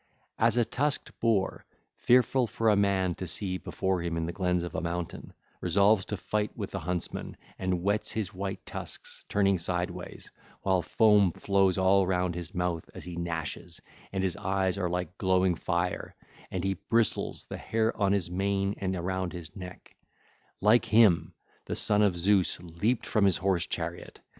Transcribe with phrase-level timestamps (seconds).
[0.39, 0.49] (ll.
[0.49, 4.01] 386 401) As a tusked boar, that is fearful for a man to see before
[4.01, 5.31] him in the glens of a mountain,
[5.61, 10.31] resolves to fight with the huntsmen and white tusks, turning sideways,
[10.63, 13.79] while foam flows all round his mouth as he gnashes,
[14.11, 16.15] and his eyes are like glowing fire,
[16.49, 21.31] and he bristles the hair on his mane and around his neck—like him
[21.65, 24.19] the son of Zeus leaped from his horse chariot.